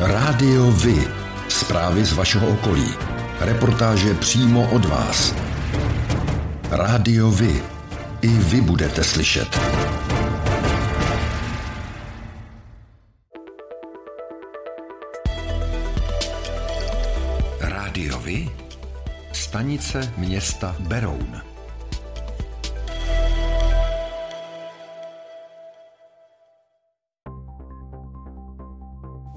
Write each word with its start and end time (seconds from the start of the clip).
Rádio 0.00 0.70
Vy. 0.70 1.08
Zprávy 1.48 2.04
z 2.04 2.12
vašeho 2.12 2.48
okolí. 2.48 2.94
Reportáže 3.40 4.14
přímo 4.14 4.70
od 4.70 4.84
vás. 4.84 5.34
Rádio 6.70 7.30
Vy. 7.30 7.62
I 8.22 8.28
vy 8.28 8.60
budete 8.60 9.04
slyšet. 9.04 9.60
Rádio 17.60 18.18
Vy. 18.18 18.50
Stanice 19.32 20.12
města 20.16 20.76
Beroun. 20.78 21.55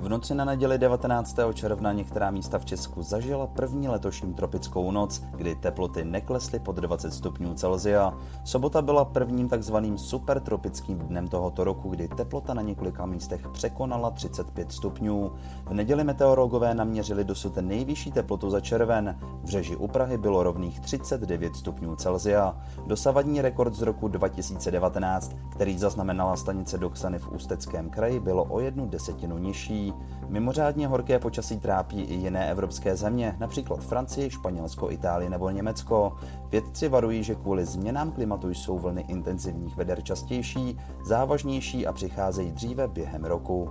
Noci 0.09 0.35
na 0.35 0.45
neděli 0.45 0.77
19. 0.77 1.39
června 1.53 1.93
některá 1.93 2.31
místa 2.31 2.59
v 2.59 2.65
Česku 2.65 3.03
zažila 3.03 3.47
první 3.47 3.87
letošní 3.87 4.33
tropickou 4.33 4.91
noc, 4.91 5.23
kdy 5.35 5.55
teploty 5.55 6.05
neklesly 6.05 6.59
pod 6.59 6.75
20 6.75 7.13
stupňů 7.13 7.53
Celsia. 7.53 8.13
Sobota 8.43 8.81
byla 8.81 9.05
prvním 9.05 9.49
takzvaným 9.49 9.97
supertropickým 9.97 10.97
dnem 10.97 11.27
tohoto 11.27 11.63
roku, 11.63 11.89
kdy 11.89 12.07
teplota 12.07 12.53
na 12.53 12.61
několika 12.61 13.05
místech 13.05 13.47
překonala 13.47 14.11
35 14.11 14.71
stupňů. 14.71 15.31
V 15.65 15.73
neděli 15.73 16.03
meteorologové 16.03 16.73
naměřili 16.73 17.23
dosud 17.23 17.57
nejvyšší 17.57 18.11
teplotu 18.11 18.49
za 18.49 18.59
červen. 18.59 19.19
V 19.43 19.49
řeži 19.49 19.75
u 19.75 19.87
Prahy 19.87 20.17
bylo 20.17 20.43
rovných 20.43 20.79
39 20.79 21.55
stupňů 21.55 21.95
Celsia. 21.95 22.57
Dosavadní 22.87 23.41
rekord 23.41 23.73
z 23.73 23.81
roku 23.81 24.07
2019, 24.07 25.35
který 25.51 25.77
zaznamenala 25.77 26.35
stanice 26.35 26.77
Doxany 26.77 27.19
v 27.19 27.31
Ústeckém 27.31 27.89
kraji, 27.89 28.19
bylo 28.19 28.43
o 28.43 28.59
jednu 28.59 28.87
desetinu 28.87 29.37
nižší. 29.37 29.93
Mimořádně 30.27 30.87
horké 30.87 31.19
počasí 31.19 31.59
trápí 31.59 32.01
i 32.01 32.13
jiné 32.13 32.51
evropské 32.51 32.95
země, 32.95 33.35
například 33.39 33.79
Francii, 33.79 34.29
Španělsko, 34.29 34.91
Itálii 34.91 35.29
nebo 35.29 35.49
Německo. 35.49 36.17
Vědci 36.51 36.89
varují, 36.89 37.23
že 37.23 37.35
kvůli 37.35 37.65
změnám 37.65 38.11
klimatu 38.11 38.49
jsou 38.49 38.79
vlny 38.79 39.01
intenzivních 39.07 39.77
veder 39.77 40.01
častější, 40.03 40.77
závažnější 41.05 41.87
a 41.87 41.93
přicházejí 41.93 42.51
dříve 42.51 42.87
během 42.87 43.25
roku. 43.25 43.69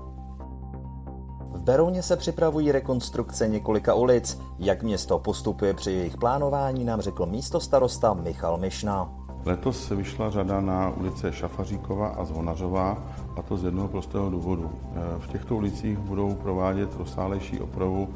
V 1.53 1.62
Berouně 1.62 2.03
se 2.03 2.16
připravují 2.16 2.72
rekonstrukce 2.72 3.48
několika 3.48 3.94
ulic. 3.94 4.41
Jak 4.58 4.83
město 4.83 5.19
postupuje 5.19 5.75
při 5.75 5.92
jejich 5.92 6.16
plánování, 6.16 6.84
nám 6.84 7.00
řekl 7.00 7.27
místo 7.27 7.60
starosta 7.60 8.14
Michal 8.14 8.58
Mišna. 8.58 9.17
Letos 9.48 9.84
se 9.86 9.94
vyšla 9.94 10.30
řada 10.30 10.60
na 10.60 10.91
ulice 10.91 11.32
Šafaříkova 11.32 12.08
a 12.08 12.24
Zvonařová, 12.24 12.98
a 13.36 13.42
to 13.42 13.56
z 13.56 13.64
jednoho 13.64 13.88
prostého 13.88 14.30
důvodu. 14.30 14.70
V 15.18 15.27
těchto 15.27 15.56
ulicích 15.56 15.98
budou 15.98 16.34
provádět 16.34 16.96
rozsálejší 16.98 17.60
opravu 17.60 18.08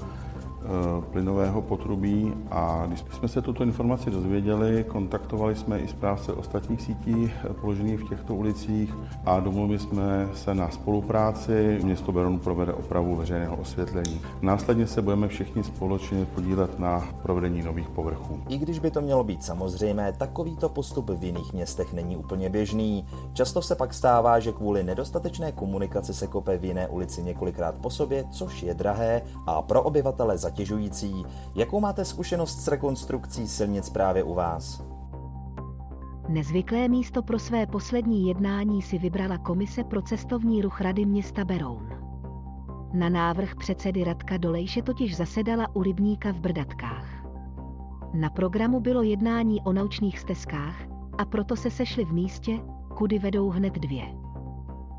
plynového 1.13 1.63
potrubí 1.63 2.33
a 2.51 2.85
když 2.87 3.05
jsme 3.13 3.29
se 3.29 3.43
tuto 3.43 3.63
informaci 3.63 4.11
dozvěděli, 4.11 4.85
kontaktovali 4.89 5.55
jsme 5.57 5.79
i 5.79 5.89
správce 5.89 6.33
ostatních 6.33 6.83
sítí 6.83 7.33
eh, 7.51 7.55
položených 7.55 8.01
v 8.01 8.09
těchto 8.09 8.35
ulicích 8.35 8.95
a 9.25 9.41
domluvili 9.41 9.79
jsme 9.79 10.29
se 10.35 10.55
na 10.55 10.71
spolupráci. 10.71 11.81
Město 11.83 12.13
Beron 12.13 12.39
provede 12.39 12.73
opravu 12.73 13.17
veřejného 13.17 13.57
osvětlení. 13.57 14.21
Následně 14.43 14.87
se 14.87 15.03
budeme 15.03 15.29
všichni 15.29 15.65
společně 15.65 16.27
podílet 16.35 16.79
na 16.79 17.09
provedení 17.23 17.63
nových 17.63 17.89
povrchů. 17.89 18.41
I 18.49 18.59
když 18.59 18.79
by 18.79 18.91
to 18.91 19.01
mělo 19.01 19.25
být 19.25 19.45
samozřejmé, 19.45 20.13
takovýto 20.13 20.69
postup 20.69 21.11
v 21.11 21.25
jiných 21.25 21.53
městech 21.53 21.93
není 21.93 22.17
úplně 22.17 22.51
běžný. 22.51 23.07
Často 23.33 23.63
se 23.63 23.75
pak 23.75 23.95
stává, 23.95 24.41
že 24.41 24.53
kvůli 24.53 24.83
nedostatečné 24.83 25.53
komunikaci 25.53 26.15
se 26.15 26.27
kope 26.27 26.59
v 26.59 26.65
jiné 26.65 26.89
ulici 26.89 27.23
několikrát 27.23 27.75
po 27.75 27.91
sobě, 27.91 28.25
což 28.31 28.63
je 28.63 28.75
drahé 28.75 29.23
a 29.47 29.63
pro 29.63 29.83
obyvatele 29.83 30.39
za 30.39 30.51
zatěžující. 30.53 31.25
Jakou 31.55 31.81
máte 31.81 32.05
zkušenost 32.05 32.61
s 32.61 32.69
rekonstrukcí 32.69 33.49
silnic 33.49 33.91
právě 33.91 34.23
u 34.23 34.35
vás? 34.35 34.85
Nezvyklé 36.29 36.89
místo 36.89 37.23
pro 37.23 37.39
své 37.39 37.67
poslední 37.67 38.29
jednání 38.29 38.83
si 38.83 38.99
vybrala 38.99 39.39
Komise 39.39 39.85
pro 39.85 40.03
cestovní 40.03 40.63
ruch 40.63 40.81
Rady 40.81 41.07
města 41.07 41.45
Beroun. 41.45 41.89
Na 42.93 43.09
návrh 43.09 43.55
předsedy 43.55 44.05
Radka 44.05 44.37
Dolejše 44.37 44.83
totiž 44.83 45.17
zasedala 45.17 45.67
u 45.75 45.83
rybníka 45.83 46.33
v 46.33 46.41
Brdatkách. 46.41 47.07
Na 48.15 48.31
programu 48.31 48.81
bylo 48.81 49.03
jednání 49.03 49.61
o 49.61 49.73
naučných 49.73 50.19
stezkách 50.19 50.77
a 51.19 51.25
proto 51.25 51.57
se 51.57 51.71
sešli 51.71 52.05
v 52.05 52.13
místě, 52.13 52.61
kudy 52.97 53.19
vedou 53.19 53.51
hned 53.51 53.73
dvě. 53.73 54.05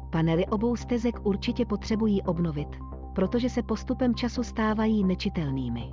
Panely 0.10 0.46
obou 0.46 0.76
stezek 0.76 1.26
určitě 1.26 1.66
potřebují 1.66 2.22
obnovit, 2.22 2.70
protože 3.14 3.50
se 3.50 3.64
postupem 3.64 4.16
času 4.16 4.44
stávají 4.44 5.04
nečitelnými. 5.04 5.90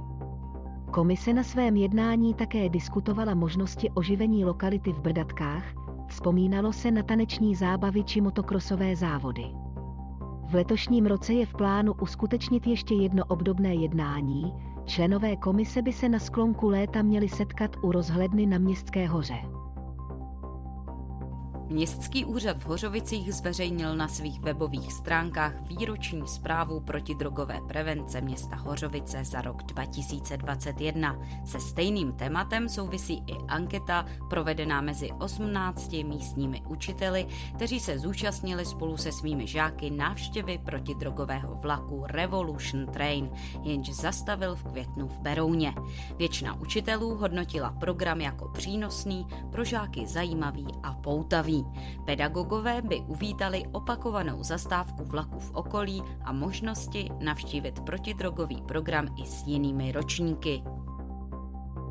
Komise 0.90 1.32
na 1.32 1.42
svém 1.42 1.76
jednání 1.76 2.34
také 2.34 2.68
diskutovala 2.68 3.34
možnosti 3.34 3.90
oživení 3.90 4.44
lokality 4.44 4.92
v 4.92 5.00
Brdatkách, 5.00 5.64
vzpomínalo 6.08 6.72
se 6.72 6.90
na 6.90 7.02
taneční 7.02 7.54
zábavy 7.54 8.04
či 8.04 8.20
motokrosové 8.20 8.96
závody. 8.96 9.44
V 10.50 10.54
letošním 10.54 11.06
roce 11.06 11.32
je 11.32 11.46
v 11.46 11.54
plánu 11.54 11.92
uskutečnit 12.00 12.66
ještě 12.66 12.94
jedno 12.94 13.24
obdobné 13.24 13.74
jednání, 13.74 14.52
členové 14.84 15.36
komise 15.36 15.82
by 15.82 15.92
se 15.92 16.08
na 16.08 16.18
sklonku 16.18 16.68
léta 16.68 17.02
měli 17.02 17.28
setkat 17.28 17.76
u 17.82 17.92
rozhledny 17.92 18.46
na 18.46 18.58
Městské 18.58 19.08
hoře. 19.08 19.59
Městský 21.70 22.24
úřad 22.24 22.56
v 22.62 22.66
Hořovicích 22.66 23.34
zveřejnil 23.34 23.96
na 23.96 24.08
svých 24.08 24.40
webových 24.40 24.92
stránkách 24.92 25.52
výroční 25.60 26.28
zprávu 26.28 26.80
protidrogové 26.80 27.60
prevence 27.68 28.20
města 28.20 28.56
Hořovice 28.56 29.24
za 29.24 29.40
rok 29.40 29.62
2021. 29.62 31.18
Se 31.44 31.60
stejným 31.60 32.12
tématem 32.12 32.68
souvisí 32.68 33.22
i 33.26 33.34
anketa 33.48 34.06
provedená 34.30 34.80
mezi 34.80 35.10
18 35.12 35.92
místními 35.92 36.62
učiteli, 36.68 37.26
kteří 37.54 37.80
se 37.80 37.98
zúčastnili 37.98 38.66
spolu 38.66 38.96
se 38.96 39.12
svými 39.12 39.46
žáky 39.46 39.90
návštěvy 39.90 40.58
protidrogového 40.58 41.54
vlaku 41.54 42.04
Revolution 42.06 42.86
Train, 42.86 43.30
jenž 43.62 43.90
zastavil 43.90 44.56
v 44.56 44.64
květnu 44.64 45.08
v 45.08 45.18
Berouně. 45.18 45.74
Většina 46.16 46.60
učitelů 46.60 47.14
hodnotila 47.16 47.70
program 47.70 48.20
jako 48.20 48.48
přínosný, 48.48 49.26
pro 49.50 49.64
žáky 49.64 50.06
zajímavý 50.06 50.66
a 50.82 50.94
poutavý. 50.94 51.59
Pedagogové 52.04 52.82
by 52.82 53.00
uvítali 53.06 53.64
opakovanou 53.72 54.42
zastávku 54.42 55.04
vlaku 55.04 55.38
v 55.38 55.50
okolí 55.54 56.02
a 56.24 56.32
možnosti 56.32 57.10
navštívit 57.20 57.80
protidrogový 57.80 58.62
program 58.62 59.08
i 59.18 59.26
s 59.26 59.46
jinými 59.46 59.92
ročníky. 59.92 60.62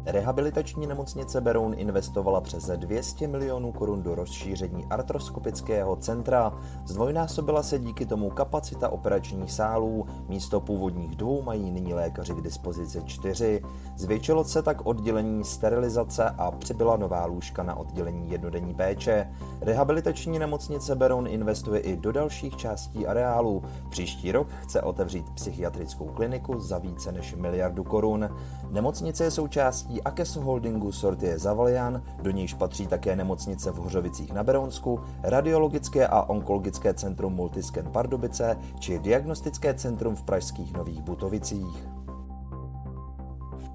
Rehabilitační 0.06 0.88
nemocnice 0.88 1.42
Beroun 1.42 1.74
investovala 1.78 2.42
přes 2.42 2.72
200 2.76 3.28
milionů 3.28 3.72
korun 3.72 4.04
do 4.04 4.16
rozšíření 4.16 4.86
artroskopického 4.90 5.96
centra. 5.96 6.54
Zdvojnásobila 6.86 7.64
se 7.64 7.80
díky 7.80 8.06
tomu 8.06 8.30
kapacita 8.30 8.90
operačních 8.90 9.52
sálů, 9.52 10.06
místo 10.28 10.60
původních 10.60 11.16
dvou 11.16 11.42
mají 11.42 11.72
nyní 11.72 11.94
lékaři 11.94 12.34
k 12.34 12.42
dispozici 12.42 13.02
čtyři. 13.06 13.62
Zvětšilo 13.98 14.44
se 14.44 14.62
tak 14.62 14.86
oddělení 14.86 15.44
sterilizace 15.44 16.30
a 16.30 16.52
přibyla 16.52 16.98
nová 16.98 17.26
lůžka 17.26 17.64
na 17.64 17.76
oddělení 17.76 18.32
jednodenní 18.32 18.74
péče. 18.74 19.32
Rehabilitační 19.62 20.40
nemocnice 20.40 20.96
Beroun 20.96 21.28
investuje 21.28 21.80
i 21.80 21.98
do 21.98 22.12
dalších 22.12 22.58
částí 22.58 23.08
areálu. 23.08 23.64
Příští 23.90 24.32
rok 24.32 24.48
chce 24.62 24.82
otevřít 24.82 25.30
psychiatrickou 25.30 26.06
kliniku 26.06 26.60
za 26.60 26.78
více 26.78 27.12
než 27.12 27.36
miliardu 27.36 27.84
korun. 27.84 28.30
Nemocnice 28.70 29.24
je 29.24 29.32
součástí 29.32 29.89
Akes 30.06 30.36
Holdingu 30.36 30.92
Sortie 30.92 31.40
Zavalian, 31.40 32.02
do 32.22 32.32
níž 32.32 32.54
patří 32.54 32.88
také 32.88 33.16
nemocnice 33.16 33.72
v 33.72 33.76
Hořovicích 33.76 34.34
na 34.34 34.44
Berounsku, 34.44 35.00
radiologické 35.24 36.08
a 36.08 36.22
onkologické 36.22 36.94
centrum 36.94 37.34
Multiscan 37.34 37.92
Pardubice 37.92 38.58
či 38.80 39.00
diagnostické 39.00 39.74
centrum 39.74 40.16
v 40.16 40.24
pražských 40.24 40.74
Nových 40.74 41.02
Butovicích 41.02 41.99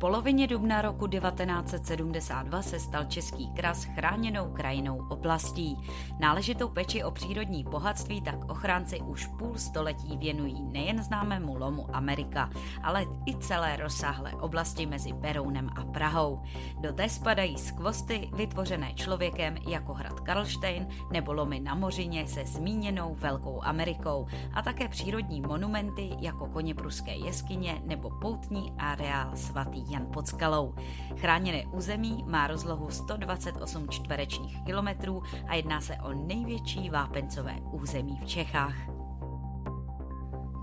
polovině 0.04 0.46
dubna 0.46 0.82
roku 0.82 1.06
1972 1.06 2.62
se 2.62 2.80
stal 2.80 3.04
Český 3.04 3.48
kras 3.48 3.84
chráněnou 3.84 4.52
krajinou 4.52 5.06
oblastí. 5.08 5.76
Náležitou 6.20 6.68
peči 6.68 7.04
o 7.04 7.10
přírodní 7.10 7.64
bohatství 7.64 8.20
tak 8.20 8.50
ochránci 8.50 9.00
už 9.00 9.26
půl 9.26 9.54
století 9.54 10.16
věnují 10.16 10.62
nejen 10.62 11.02
známému 11.02 11.58
lomu 11.58 11.96
Amerika, 11.96 12.50
ale 12.82 13.04
i 13.26 13.36
celé 13.36 13.76
rozsáhlé 13.76 14.32
oblasti 14.32 14.86
mezi 14.86 15.12
Berounem 15.12 15.70
a 15.76 15.84
Prahou. 15.84 16.42
Do 16.80 16.92
té 16.92 17.08
spadají 17.08 17.58
skvosty 17.58 18.30
vytvořené 18.34 18.94
člověkem 18.94 19.56
jako 19.68 19.94
hrad 19.94 20.20
Karlštejn 20.20 20.86
nebo 21.12 21.32
lomy 21.32 21.60
na 21.60 21.74
Mořině 21.74 22.26
se 22.26 22.44
zmíněnou 22.44 23.14
Velkou 23.14 23.62
Amerikou 23.62 24.26
a 24.54 24.62
také 24.62 24.88
přírodní 24.88 25.40
monumenty 25.40 26.10
jako 26.20 26.46
koně 26.46 26.74
pruské 26.74 27.16
jeskyně 27.16 27.82
nebo 27.84 28.10
poutní 28.10 28.72
areál 28.78 29.36
svatý 29.36 29.93
Jan 29.94 30.06
pod 30.12 30.26
skalou. 30.28 30.74
Chráněné 31.16 31.66
území 31.66 32.24
má 32.26 32.46
rozlohu 32.46 32.90
128 32.90 33.88
čtverečních 33.88 34.64
kilometrů 34.64 35.22
a 35.48 35.54
jedná 35.54 35.80
se 35.80 35.96
o 35.96 36.12
největší 36.12 36.90
vápencové 36.90 37.54
území 37.72 38.18
v 38.18 38.26
Čechách. 38.26 38.93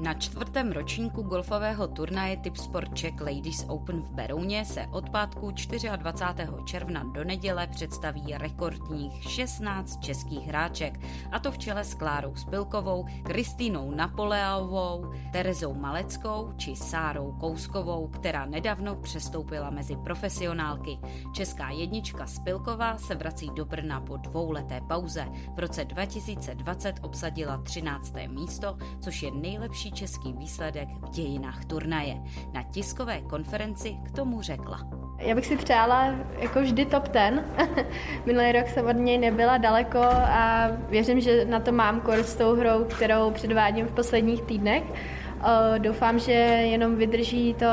Na 0.02 0.14
čtvrtém 0.14 0.72
ročníku 0.72 1.22
golfového 1.22 1.88
turnaje 1.88 2.38
Tip 2.38 2.58
Sport 2.58 2.94
Czech 2.94 3.22
Ladies 3.22 3.66
Open 3.68 4.02
v 4.02 4.12
Berouně 4.12 4.66
se 4.66 4.88
od 4.92 5.10
pátku 5.10 5.52
24. 5.96 6.52
června 6.66 7.04
do 7.04 7.24
neděle 7.24 7.68
představí 7.68 8.34
rekordních 8.38 9.24
16 9.24 10.00
českých 10.00 10.48
hráček, 10.48 11.00
a 11.32 11.40
to 11.40 11.52
v 11.52 11.58
čele 11.58 11.84
s 11.84 11.94
Klárou 11.94 12.36
Spilkovou, 12.36 13.06
Kristýnou 13.24 13.92
Napoleovou, 13.92 15.12
Terezou 15.32 15.74
Maleckou 15.74 16.54
či 16.58 16.76
Sárou 16.76 17.32
Kouskovou, 17.40 18.08
která 18.08 18.46
nedávno 18.46 18.96
přestoupila 18.96 19.70
mezi 19.70 19.96
profesionálky. 19.96 21.00
Česká 21.34 21.70
jednička 21.70 22.28
Spilková 22.28 22.98
se 22.98 23.16
vrací 23.16 23.50
do 23.56 23.66
Brna 23.66 24.02
po 24.02 24.18
dvouleté 24.18 24.82
pauze. 24.88 25.28
V 25.56 25.60
roce 25.60 25.86
2020 25.86 26.96
obsadila 27.02 27.58
13. 27.58 28.14
místo, 28.28 28.78
což 29.00 29.24
je 29.24 29.32
nejlepší 29.32 29.91
český 29.94 30.34
výsledek 30.34 30.90
v 30.90 31.10
dějinách 31.10 31.66
turnaje. 31.66 32.16
Na 32.54 32.64
tiskové 32.64 33.22
konferenci 33.22 33.96
k 34.06 34.12
tomu 34.12 34.42
řekla. 34.42 34.80
Já 35.18 35.36
bych 35.36 35.46
si 35.46 35.58
přála 35.58 36.16
jako 36.40 36.62
vždy 36.62 36.86
top 36.86 37.08
ten. 37.08 37.46
Minulý 38.26 38.52
rok 38.52 38.68
jsem 38.68 38.88
od 38.88 38.96
něj 38.96 39.18
nebyla 39.18 39.58
daleko 39.58 40.00
a 40.14 40.68
věřím, 40.90 41.20
že 41.20 41.46
na 41.46 41.60
to 41.60 41.72
mám 41.72 42.02
kurz 42.02 42.28
s 42.28 42.36
tou 42.36 42.56
hrou, 42.56 42.84
kterou 42.84 43.32
předvádím 43.32 43.86
v 43.86 43.92
posledních 43.92 44.42
týdnech. 44.42 44.84
Doufám, 45.78 46.20
že 46.20 46.32
jenom 46.32 46.96
vydrží 46.96 47.54
to 47.54 47.66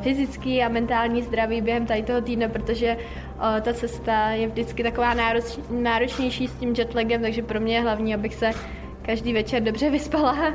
fyzický 0.00 0.62
a 0.62 0.68
mentální 0.68 1.22
zdraví 1.22 1.60
během 1.60 1.86
tady 1.86 2.02
toho 2.02 2.20
týdne, 2.20 2.48
protože 2.48 2.96
ta 3.62 3.72
cesta 3.72 4.30
je 4.30 4.48
vždycky 4.48 4.82
taková 4.82 5.14
náročnější 5.70 6.48
s 6.48 6.54
tím 6.54 6.74
jetlagem, 6.78 7.22
takže 7.22 7.42
pro 7.42 7.60
mě 7.60 7.74
je 7.74 7.80
hlavní, 7.80 8.14
abych 8.14 8.34
se 8.34 8.50
každý 9.08 9.32
večer 9.32 9.62
dobře 9.62 9.90
vyspala 9.90 10.54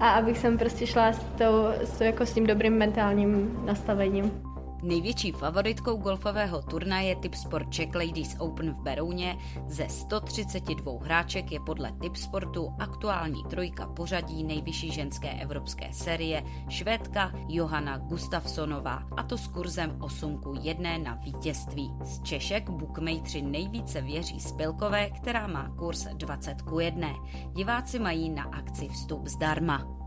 a 0.00 0.10
abych 0.10 0.38
jsem 0.38 0.58
prostě 0.58 0.86
šla 0.86 1.12
s, 1.12 1.18
tou, 1.18 1.66
s, 1.84 2.00
jako 2.00 2.26
s 2.26 2.34
tím 2.34 2.46
dobrým 2.46 2.72
mentálním 2.72 3.60
nastavením. 3.64 4.53
Největší 4.84 5.32
favoritkou 5.32 5.96
golfového 5.96 6.62
turnaje 6.62 7.16
Tip 7.16 7.34
Sport 7.34 7.70
Czech 7.70 7.94
Ladies 7.94 8.36
Open 8.38 8.72
v 8.72 8.80
Berouně 8.80 9.38
ze 9.66 9.88
132 9.88 10.92
hráček 11.04 11.52
je 11.52 11.60
podle 11.60 11.92
Tip 12.00 12.16
Sportu 12.16 12.74
aktuální 12.78 13.44
trojka 13.44 13.86
pořadí 13.86 14.44
nejvyšší 14.44 14.92
ženské 14.92 15.30
evropské 15.30 15.92
série 15.92 16.42
švédka 16.68 17.32
Johanna 17.48 17.98
Gustafsonová 17.98 19.02
a 19.16 19.22
to 19.22 19.38
s 19.38 19.46
kurzem 19.46 19.96
8 20.00 20.38
k 20.38 20.46
1 20.62 20.98
na 20.98 21.14
vítězství. 21.14 21.92
Z 22.04 22.22
Češek 22.22 22.70
bookmakeri 22.70 23.42
nejvíce 23.42 24.00
věří 24.00 24.40
Spilkové, 24.40 25.10
která 25.10 25.46
má 25.46 25.68
kurz 25.68 26.06
20 26.06 26.62
k 26.62 26.80
1. 26.80 27.08
Diváci 27.52 27.98
mají 27.98 28.30
na 28.30 28.44
akci 28.44 28.88
vstup 28.88 29.26
zdarma. 29.26 30.03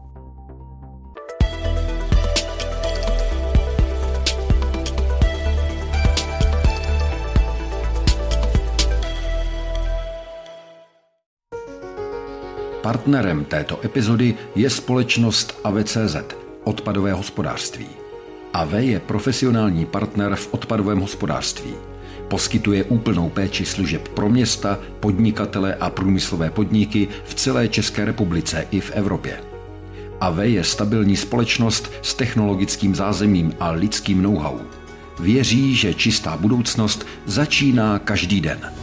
Partnerem 12.88 13.46
této 13.46 13.86
epizody 13.86 14.36
je 14.56 14.70
společnost 14.70 15.60
AVCZ, 15.64 16.16
odpadové 16.64 17.14
hospodářství. 17.14 17.88
AV 18.54 18.74
je 18.74 19.00
profesionální 19.00 19.86
partner 19.86 20.36
v 20.36 20.54
odpadovém 20.54 21.00
hospodářství. 21.00 21.74
Poskytuje 22.28 22.84
úplnou 22.84 23.30
péči 23.30 23.66
služeb 23.66 24.08
pro 24.08 24.30
města, 24.30 24.80
podnikatele 25.00 25.76
a 25.76 25.90
průmyslové 25.90 26.50
podniky 26.50 27.08
v 27.26 27.34
celé 27.34 27.68
České 27.68 28.06
republice 28.06 28.68
i 28.72 28.80
v 28.80 28.92
Evropě. 28.92 29.40
AV 30.20 30.38
je 30.38 30.64
stabilní 30.64 31.18
společnost 31.18 31.92
s 32.02 32.14
technologickým 32.14 32.96
zázemím 32.96 33.54
a 33.60 33.72
lidským 33.72 34.22
know-how. 34.22 34.60
Věří, 35.20 35.76
že 35.76 35.94
čistá 35.94 36.38
budoucnost 36.38 37.06
začíná 37.26 38.00
každý 38.00 38.42
den. 38.42 38.77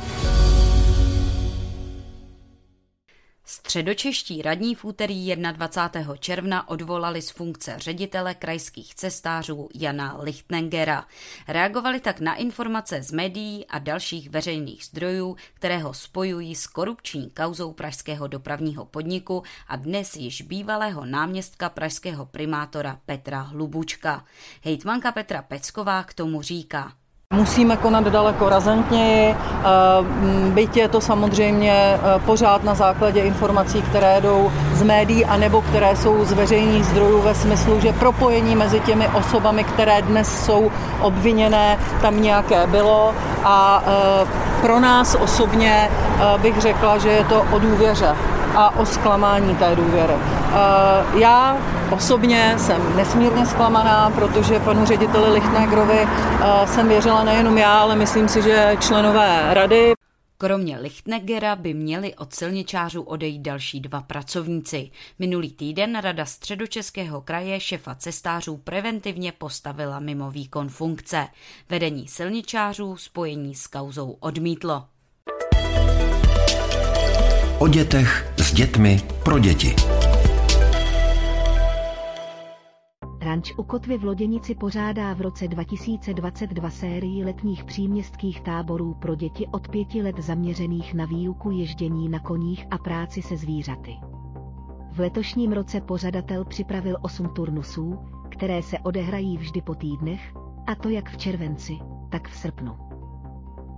Středočeští 3.75 4.43
radní 4.43 4.75
v 4.75 4.85
úterý 4.85 5.37
21. 5.37 6.17
června 6.17 6.69
odvolali 6.69 7.23
z 7.23 7.31
funkce 7.31 7.75
ředitele 7.79 8.35
krajských 8.35 8.95
cestářů 8.95 9.69
Jana 9.75 10.17
Lichtnengera. 10.21 11.07
Reagovali 11.49 12.01
tak 12.01 12.21
na 12.21 12.35
informace 12.35 13.03
z 13.03 13.13
médií 13.13 13.67
a 13.67 13.79
dalších 13.79 14.31
veřejných 14.31 14.85
zdrojů, 14.85 15.37
které 15.55 15.79
ho 15.79 15.95
spojují 15.95 16.55
s 16.55 16.67
korupční 16.67 17.31
kauzou 17.31 17.73
pražského 17.73 18.27
dopravního 18.27 18.85
podniku 18.85 19.43
a 19.69 19.77
dnes 19.77 20.17
již 20.17 20.43
bývalého 20.43 21.05
náměstka 21.05 21.69
pražského 21.69 22.27
primátora 22.27 23.01
Petra 23.07 23.41
Hlubučka. 23.41 24.25
Hejtmanka 24.65 25.13
Petra 25.13 25.43
Pecková 25.43 26.03
k 26.03 26.15
tomu 26.15 26.43
říká. 26.43 26.93
Musíme 27.33 27.77
konat 27.77 28.05
daleko 28.05 28.49
razantněji, 28.49 29.35
eh, 29.35 29.65
byť 30.51 30.77
je 30.77 30.89
to 30.89 31.01
samozřejmě 31.01 31.73
eh, 31.73 31.99
pořád 32.27 32.65
na 32.65 32.75
základě 32.75 33.21
informací, 33.21 33.83
které 33.83 34.21
jdou 34.21 34.53
z 34.73 34.83
médií 34.83 35.25
a 35.25 35.37
nebo 35.37 35.63
které 35.63 35.97
jsou 35.97 36.25
z 36.25 36.33
veřejných 36.33 36.85
zdrojů 36.85 37.23
ve 37.23 37.35
smyslu, 37.35 37.81
že 37.81 37.93
propojení 37.93 38.57
mezi 38.57 38.81
těmi 38.81 39.09
osobami, 39.09 39.65
které 39.65 40.03
dnes 40.03 40.45
jsou 40.45 40.71
obviněné, 41.01 41.79
tam 42.03 42.23
nějaké 42.23 42.67
bylo. 42.67 43.15
A 43.45 43.83
eh, 43.87 44.27
pro 44.61 44.81
nás 44.81 45.17
osobně 45.21 45.91
bych 46.39 46.61
řekla, 46.61 46.99
že 46.99 47.09
je 47.09 47.25
to 47.25 47.45
o 47.53 47.59
důvěře 47.59 48.17
a 48.55 48.77
o 48.77 48.87
zklamání 48.87 49.57
té 49.57 49.77
důvěry. 49.77 50.15
Já 51.15 51.57
Osobně 51.93 52.55
jsem 52.59 52.97
nesmírně 52.97 53.47
zklamaná, 53.47 54.11
protože 54.11 54.61
panu 54.61 54.87
řediteli 54.87 55.33
Lichtnegrovi 55.33 55.99
eh, 55.99 56.67
jsem 56.67 56.89
věřila 56.89 57.25
nejenom 57.25 57.59
já, 57.59 57.79
ale 57.79 57.97
myslím 57.97 58.29
si, 58.29 58.43
že 58.43 58.77
členové 58.81 59.55
rady. 59.55 59.93
Kromě 60.39 60.79
Lichtnegera 60.79 61.57
by 61.57 61.75
měli 61.75 62.15
od 62.15 62.35
silničářů 62.35 63.03
odejít 63.03 63.43
další 63.43 63.81
dva 63.81 64.01
pracovníci. 64.01 64.91
Minulý 65.19 65.53
týden 65.53 65.99
Rada 66.01 66.25
středočeského 66.25 67.21
kraje 67.21 67.61
šefa 67.61 67.95
cestářů 67.95 68.57
preventivně 68.57 69.33
postavila 69.33 70.01
mimo 70.01 70.31
výkon 70.31 70.69
funkce. 70.69 71.27
Vedení 71.71 72.09
silničářů 72.09 72.97
spojení 72.97 73.55
s 73.55 73.67
kauzou 73.67 74.17
odmítlo. 74.21 74.85
O 77.59 77.69
dětech 77.69 78.34
dětmi 78.55 79.01
pro 79.25 79.39
děti. 79.39 79.75
Ranč 83.21 83.53
u 83.57 83.63
Kotvy 83.63 83.99
v 83.99 84.05
Loděnici 84.05 84.55
pořádá 84.55 85.15
v 85.15 85.21
roce 85.21 85.49
2022 85.49 86.71
sérii 86.71 87.25
letních 87.25 87.65
příměstských 87.65 88.41
táborů 88.41 88.95
pro 88.95 89.15
děti 89.15 89.47
od 89.47 89.69
pěti 89.69 90.03
let 90.03 90.19
zaměřených 90.19 90.95
na 90.95 91.05
výuku 91.05 91.51
ježdění 91.51 92.09
na 92.09 92.19
koních 92.19 92.67
a 92.71 92.79
práci 92.79 93.23
se 93.23 93.37
zvířaty. 93.37 93.97
V 94.93 94.99
letošním 94.99 95.53
roce 95.53 95.81
pořadatel 95.81 96.45
připravil 96.45 96.97
osm 97.03 97.29
turnusů, 97.29 97.99
které 98.31 98.63
se 98.63 98.79
odehrají 98.79 99.37
vždy 99.39 99.63
po 99.63 99.75
týdnech, 99.75 100.35
a 100.67 100.75
to 100.75 100.89
jak 100.89 101.11
v 101.11 101.17
červenci, 101.17 101.79
tak 102.11 102.29
v 102.29 102.37
srpnu. 102.37 102.77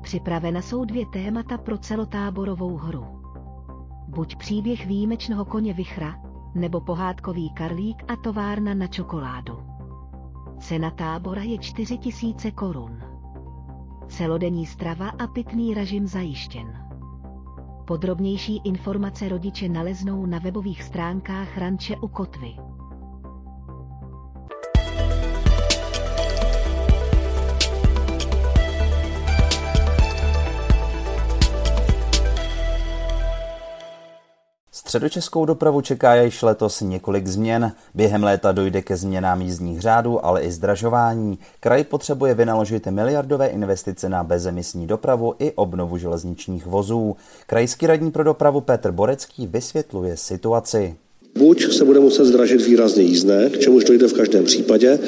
Připravena 0.02 0.62
jsou 0.62 0.84
dvě 0.84 1.06
témata 1.06 1.58
pro 1.58 1.78
celotáborovou 1.78 2.76
hru. 2.76 3.15
Buď 4.08 4.36
příběh 4.36 4.86
výjimečného 4.86 5.44
koně 5.44 5.72
Vichra, 5.72 6.20
nebo 6.54 6.80
pohádkový 6.80 7.50
karlík 7.50 8.04
a 8.08 8.16
továrna 8.16 8.74
na 8.74 8.86
čokoládu. 8.86 9.58
Cena 10.58 10.90
tábora 10.90 11.42
je 11.42 11.58
4000 11.58 12.50
korun. 12.50 13.00
Celodenní 14.08 14.66
strava 14.66 15.08
a 15.08 15.26
pitný 15.26 15.74
režim 15.74 16.06
zajištěn. 16.06 16.86
Podrobnější 17.86 18.60
informace 18.64 19.28
rodiče 19.28 19.68
naleznou 19.68 20.26
na 20.26 20.38
webových 20.38 20.82
stránkách 20.82 21.58
Ranče 21.58 21.96
u 21.96 22.08
Kotvy. 22.08 22.56
Středočeskou 34.86 35.44
dopravu 35.44 35.80
čeká 35.80 36.14
již 36.14 36.42
letos 36.42 36.80
několik 36.80 37.26
změn. 37.26 37.72
Během 37.94 38.24
léta 38.24 38.52
dojde 38.52 38.82
ke 38.82 38.96
změnám 38.96 39.42
jízdních 39.42 39.80
řádů, 39.80 40.26
ale 40.26 40.42
i 40.42 40.52
zdražování. 40.52 41.38
Kraj 41.60 41.84
potřebuje 41.84 42.34
vynaložit 42.34 42.86
miliardové 42.86 43.46
investice 43.46 44.08
na 44.08 44.24
bezemisní 44.24 44.86
dopravu 44.86 45.34
i 45.38 45.52
obnovu 45.52 45.98
železničních 45.98 46.66
vozů. 46.66 47.16
Krajský 47.46 47.86
radní 47.86 48.10
pro 48.10 48.24
dopravu 48.24 48.60
Petr 48.60 48.92
Borecký 48.92 49.46
vysvětluje 49.46 50.16
situaci. 50.16 50.96
Buď 51.38 51.72
se 51.72 51.84
bude 51.84 52.00
muset 52.00 52.24
zdražit 52.24 52.66
výrazně 52.66 53.02
jízdné, 53.02 53.50
k 53.50 53.58
čemuž 53.58 53.84
dojde 53.84 54.08
v 54.08 54.12
každém 54.12 54.44
případě, 54.44 54.98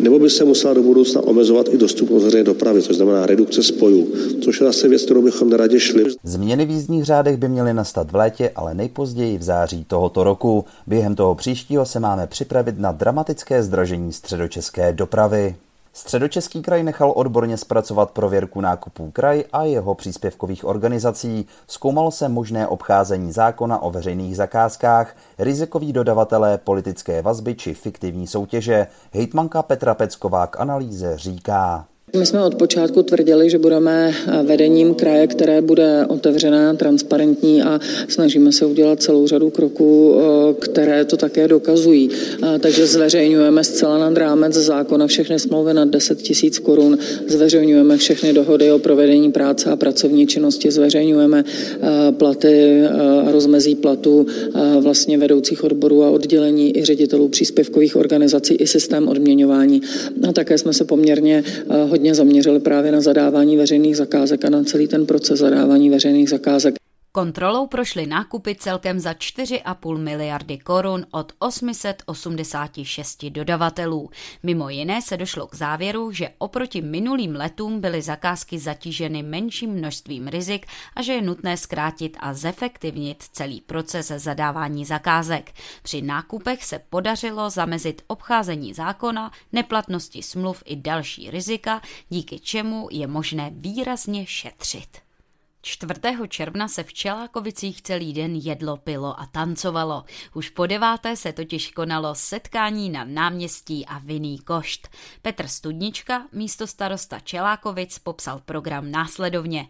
nebo 0.00 0.18
by 0.18 0.30
se 0.30 0.44
musela 0.44 0.74
do 0.74 0.82
budoucna 0.82 1.20
omezovat 1.20 1.68
i 1.68 1.76
dostupnost 1.76 2.24
veřejné 2.24 2.44
dopravy, 2.44 2.82
což 2.82 2.96
znamená 2.96 3.26
redukce 3.26 3.62
spojů, 3.62 4.08
což 4.44 4.60
je 4.60 4.66
zase 4.66 4.88
věc, 4.88 5.02
kterou 5.02 5.22
bychom 5.22 5.50
neradě 5.50 5.80
šli. 5.80 6.04
Změny 6.24 6.66
v 6.66 6.70
jízdních 6.70 7.04
řádech 7.04 7.36
by 7.36 7.48
měly 7.48 7.74
nastat 7.74 8.10
v 8.10 8.16
létě, 8.16 8.50
ale 8.56 8.74
nejpozději 8.74 9.38
v 9.38 9.42
září 9.42 9.84
tohoto 9.84 10.24
roku. 10.24 10.64
Během 10.86 11.14
toho 11.14 11.34
příštího 11.34 11.86
se 11.86 12.00
máme 12.00 12.26
připravit 12.26 12.78
na 12.78 12.92
dramatické 12.92 13.62
zdražení 13.62 14.12
středočeské 14.12 14.92
dopravy. 14.92 15.54
Středočeský 15.92 16.62
kraj 16.62 16.82
nechal 16.82 17.12
odborně 17.16 17.56
zpracovat 17.56 18.10
prověrku 18.10 18.60
nákupů 18.60 19.10
kraj 19.10 19.44
a 19.52 19.62
jeho 19.62 19.94
příspěvkových 19.94 20.64
organizací. 20.64 21.46
Zkoumalo 21.66 22.10
se 22.10 22.28
možné 22.28 22.66
obcházení 22.66 23.32
zákona 23.32 23.82
o 23.82 23.90
veřejných 23.90 24.36
zakázkách, 24.36 25.16
rizikoví 25.38 25.92
dodavatelé, 25.92 26.58
politické 26.58 27.22
vazby 27.22 27.54
či 27.54 27.74
fiktivní 27.74 28.26
soutěže. 28.26 28.86
Hejtmanka 29.12 29.62
Petra 29.62 29.94
Pecková 29.94 30.46
k 30.46 30.60
analýze 30.60 31.18
říká. 31.18 31.89
My 32.18 32.26
jsme 32.26 32.44
od 32.44 32.54
počátku 32.54 33.02
tvrdili, 33.02 33.50
že 33.50 33.58
budeme 33.58 34.12
vedením 34.42 34.94
kraje, 34.94 35.26
které 35.26 35.62
bude 35.62 36.06
otevřené, 36.08 36.76
transparentní 36.76 37.62
a 37.62 37.80
snažíme 38.08 38.52
se 38.52 38.66
udělat 38.66 39.02
celou 39.02 39.26
řadu 39.26 39.50
kroků, 39.50 40.16
které 40.58 41.04
to 41.04 41.16
také 41.16 41.48
dokazují. 41.48 42.10
Takže 42.60 42.86
zveřejňujeme 42.86 43.64
zcela 43.64 43.98
nad 43.98 44.18
rámec 44.18 44.54
zákona 44.54 45.06
všechny 45.06 45.38
smlouvy 45.38 45.74
nad 45.74 45.88
10 45.88 46.22
tisíc 46.22 46.58
korun, 46.58 46.98
zveřejňujeme 47.28 47.96
všechny 47.96 48.32
dohody 48.32 48.72
o 48.72 48.78
provedení 48.78 49.32
práce 49.32 49.70
a 49.70 49.76
pracovní 49.76 50.26
činnosti, 50.26 50.70
zveřejňujeme 50.70 51.44
platy 52.10 52.82
a 53.26 53.30
rozmezí 53.30 53.74
platů 53.74 54.26
vlastně 54.80 55.18
vedoucích 55.18 55.64
odborů 55.64 56.04
a 56.04 56.10
oddělení 56.10 56.78
i 56.78 56.84
ředitelů 56.84 57.28
příspěvkových 57.28 57.96
organizací 57.96 58.54
i 58.54 58.66
systém 58.66 59.08
odměňování. 59.08 59.82
A 60.28 60.32
také 60.32 60.58
jsme 60.58 60.72
se 60.72 60.84
poměrně 60.84 61.44
hodně 61.88 61.99
hodně 62.00 62.14
zaměřili 62.14 62.60
právě 62.60 62.92
na 62.92 63.00
zadávání 63.00 63.56
veřejných 63.56 63.96
zakázek 63.96 64.44
a 64.44 64.50
na 64.50 64.64
celý 64.64 64.88
ten 64.88 65.06
proces 65.06 65.38
zadávání 65.38 65.90
veřejných 65.90 66.30
zakázek. 66.30 66.79
Kontrolou 67.12 67.66
prošly 67.66 68.06
nákupy 68.06 68.54
celkem 68.54 69.00
za 69.00 69.12
4,5 69.12 69.98
miliardy 69.98 70.58
korun 70.58 71.06
od 71.10 71.32
886 71.38 73.24
dodavatelů. 73.24 74.10
Mimo 74.42 74.68
jiné 74.68 75.02
se 75.02 75.16
došlo 75.16 75.46
k 75.46 75.54
závěru, 75.54 76.12
že 76.12 76.28
oproti 76.38 76.82
minulým 76.82 77.36
letům 77.36 77.80
byly 77.80 78.02
zakázky 78.02 78.58
zatíženy 78.58 79.22
menším 79.22 79.70
množstvím 79.70 80.28
rizik 80.28 80.66
a 80.96 81.02
že 81.02 81.12
je 81.12 81.22
nutné 81.22 81.56
zkrátit 81.56 82.16
a 82.20 82.34
zefektivnit 82.34 83.22
celý 83.32 83.60
proces 83.60 84.06
zadávání 84.16 84.84
zakázek. 84.84 85.52
Při 85.82 86.02
nákupech 86.02 86.64
se 86.64 86.80
podařilo 86.90 87.50
zamezit 87.50 88.02
obcházení 88.06 88.74
zákona, 88.74 89.30
neplatnosti 89.52 90.22
smluv 90.22 90.62
i 90.66 90.76
další 90.76 91.30
rizika, 91.30 91.82
díky 92.08 92.38
čemu 92.38 92.88
je 92.90 93.06
možné 93.06 93.50
výrazně 93.54 94.26
šetřit. 94.26 95.09
4. 95.62 95.92
června 96.28 96.68
se 96.68 96.82
v 96.82 96.92
Čelákovicích 96.92 97.82
celý 97.82 98.12
den 98.12 98.34
jedlo, 98.34 98.76
pilo 98.76 99.20
a 99.20 99.26
tancovalo. 99.32 100.02
Už 100.34 100.48
po 100.48 100.66
deváté 100.66 101.16
se 101.16 101.32
totiž 101.32 101.70
konalo 101.70 102.14
setkání 102.14 102.90
na 102.90 103.04
náměstí 103.04 103.86
a 103.86 103.98
vinný 103.98 104.38
košt. 104.38 104.88
Petr 105.22 105.46
Studnička, 105.46 106.26
místo 106.32 106.66
starosta 106.66 107.20
Čelákovic, 107.20 107.98
popsal 107.98 108.42
program 108.44 108.90
následovně. 108.90 109.66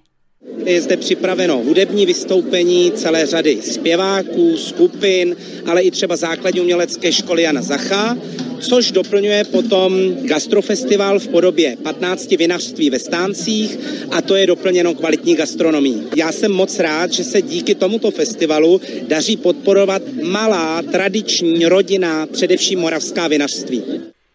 Je 0.64 0.82
zde 0.82 0.97
připraveno 0.97 1.56
hudební 1.56 2.06
vystoupení 2.06 2.92
celé 2.92 3.26
řady 3.26 3.62
zpěváků, 3.62 4.56
skupin, 4.56 5.37
ale 5.70 5.82
i 5.82 5.90
třeba 5.90 6.16
základní 6.16 6.61
umělecké 6.61 7.12
školy 7.12 7.42
Jana 7.42 7.62
Zacha 7.62 8.16
což 8.61 8.90
doplňuje 8.90 9.45
potom 9.45 10.14
gastrofestival 10.23 11.19
v 11.19 11.29
podobě 11.29 11.76
15 11.83 12.31
vinařství 12.31 12.90
ve 12.90 12.99
stáncích 12.99 13.79
a 14.11 14.23
to 14.23 14.37
je 14.37 14.47
doplněno 14.47 14.95
kvalitní 14.95 15.37
gastronomí. 15.37 16.02
Já 16.17 16.33
jsem 16.33 16.52
moc 16.52 16.79
rád, 16.79 17.12
že 17.12 17.25
se 17.25 17.43
díky 17.43 17.75
tomuto 17.75 18.11
festivalu 18.11 18.81
daří 19.09 19.37
podporovat 19.37 20.02
malá, 20.23 20.83
tradiční, 20.83 21.67
rodina, 21.67 22.26
především 22.26 22.79
moravská 22.79 23.29
vinařství. 23.29 23.83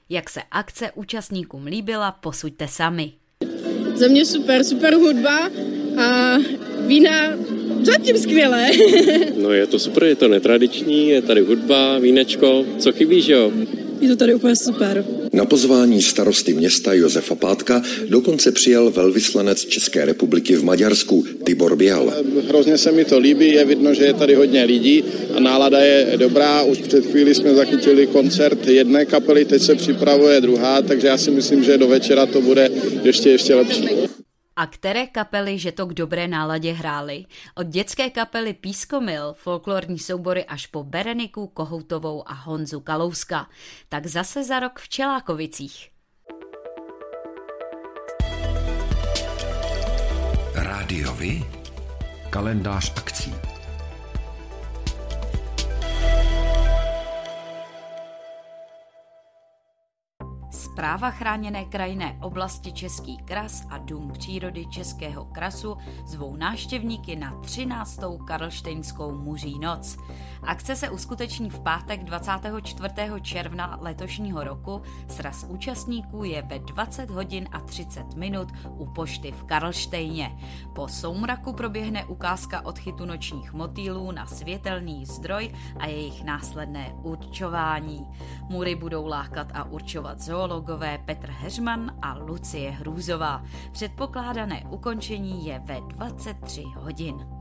Jak 0.09 0.29
se 0.29 0.39
akce 0.51 0.89
účastníkům 0.95 1.65
líbila, 1.65 2.11
posuďte 2.11 2.67
sami. 2.67 3.11
Za 3.95 4.07
mě 4.07 4.25
super, 4.25 4.63
super 4.63 4.95
hudba 4.95 5.49
a 5.97 6.37
vína 6.79 7.11
zatím 7.81 8.17
skvělé. 8.17 8.71
no 9.41 9.51
je 9.53 9.67
to 9.67 9.79
super, 9.79 10.03
je 10.03 10.15
to 10.15 10.27
netradiční, 10.27 11.09
je 11.09 11.21
tady 11.21 11.41
hudba, 11.41 11.99
vínečko, 11.99 12.65
co 12.79 12.91
chybí, 12.91 13.21
že 13.21 13.33
jo? 13.33 13.51
Je 14.01 14.09
to 14.09 14.15
tady 14.15 14.33
úplně 14.33 14.55
super. 14.55 15.05
Na 15.33 15.45
pozvání 15.45 16.01
starosty 16.01 16.53
města 16.53 16.93
Josefa 16.93 17.35
Pátka 17.35 17.81
dokonce 18.09 18.51
přijel 18.51 18.91
velvyslanec 18.91 19.65
České 19.65 20.05
republiky 20.05 20.55
v 20.55 20.63
Maďarsku 20.63 21.25
Tibor 21.43 21.75
Bial. 21.75 22.13
Hrozně 22.47 22.77
se 22.77 22.91
mi 22.91 23.05
to 23.05 23.19
líbí, 23.19 23.51
je 23.51 23.65
vidno, 23.65 23.93
že 23.93 24.05
je 24.05 24.13
tady 24.13 24.35
hodně 24.35 24.63
lidí 24.63 25.03
a 25.35 25.39
nálada 25.39 25.79
je 25.79 26.13
dobrá. 26.17 26.63
Už 26.63 26.77
před 26.77 27.05
chvíli 27.05 27.35
jsme 27.35 27.55
zachytili 27.55 28.07
koncert 28.07 28.67
jedné 28.67 29.05
kapely, 29.05 29.45
teď 29.45 29.61
se 29.61 29.75
připravuje 29.75 30.41
druhá, 30.41 30.81
takže 30.81 31.07
já 31.07 31.17
si 31.17 31.31
myslím, 31.31 31.63
že 31.63 31.77
do 31.77 31.87
večera 31.87 32.25
to 32.25 32.41
bude 32.41 32.69
ještě, 33.03 33.29
ještě 33.29 33.55
lepší. 33.55 34.04
A 34.57 34.67
které 34.67 35.07
kapely, 35.07 35.59
že 35.59 35.71
to 35.71 35.85
k 35.85 35.93
dobré 35.93 36.27
náladě 36.27 36.73
hrály? 36.73 37.25
Od 37.55 37.67
dětské 37.67 38.09
kapely 38.09 38.53
Pískomil, 38.53 39.33
folklorní 39.33 39.99
soubory 39.99 40.45
až 40.45 40.67
po 40.67 40.83
Bereniku, 40.83 41.47
Kohoutovou 41.47 42.29
a 42.29 42.33
Honzu 42.33 42.79
Kalouska. 42.79 43.49
Tak 43.89 44.05
zase 44.05 44.43
za 44.43 44.59
rok 44.59 44.79
v 44.79 44.89
Čelákovicích. 44.89 45.89
Rádiovi? 50.53 51.43
Kalendář 52.29 52.93
akcí. 52.97 53.54
Zpráva 60.85 61.11
chráněné 61.11 61.65
krajinné 61.65 62.17
oblasti 62.21 62.71
Český 62.71 63.17
kras 63.17 63.63
a 63.69 63.77
Dům 63.77 64.11
přírody 64.11 64.65
Českého 64.65 65.25
krasu 65.25 65.77
zvou 66.05 66.35
návštěvníky 66.35 67.15
na 67.15 67.41
13. 67.41 67.99
Karlštejnskou 68.27 69.11
muří 69.11 69.59
noc. 69.59 69.97
Akce 70.45 70.75
se 70.75 70.89
uskuteční 70.89 71.49
v 71.49 71.59
pátek 71.59 72.03
24. 72.03 72.93
června 73.21 73.77
letošního 73.81 74.43
roku. 74.43 74.81
Sraz 75.07 75.45
účastníků 75.49 76.23
je 76.23 76.41
ve 76.41 76.59
20 76.59 77.09
hodin 77.09 77.47
a 77.51 77.59
30 77.59 78.15
minut 78.15 78.47
u 78.77 78.85
pošty 78.85 79.31
v 79.31 79.43
Karlštejně. 79.43 80.37
Po 80.73 80.87
soumraku 80.87 81.53
proběhne 81.53 82.05
ukázka 82.05 82.65
odchytu 82.65 83.05
nočních 83.05 83.53
motýlů 83.53 84.11
na 84.11 84.25
světelný 84.25 85.05
zdroj 85.05 85.51
a 85.79 85.87
jejich 85.87 86.23
následné 86.23 86.93
určování. 87.03 88.07
Mury 88.49 88.75
budou 88.75 89.07
lákat 89.07 89.47
a 89.53 89.63
určovat 89.63 90.19
zoologové 90.21 90.97
Petr 90.97 91.29
Heřman 91.29 91.91
a 92.01 92.13
Lucie 92.13 92.71
Hrůzová. 92.71 93.43
Předpokládané 93.71 94.63
ukončení 94.69 95.45
je 95.45 95.59
ve 95.59 95.81
23 95.81 96.63
hodin 96.75 97.34